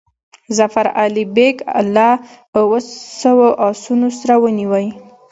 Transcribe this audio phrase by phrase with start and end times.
[0.57, 1.55] ظفر علي بیګ
[1.95, 2.09] له
[2.57, 2.77] اوو
[3.21, 4.87] سوو آسونو سره ونیوی.